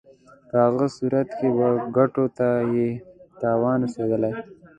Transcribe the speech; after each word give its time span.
په 0.49 0.55
هغه 0.65 0.85
صورت 0.97 1.27
کې 1.37 1.47
به 1.57 1.67
ګټو 1.97 2.25
ته 2.37 2.47
یې 2.73 2.87
تاوان 3.41 3.77
رسېدلی. 3.85 4.33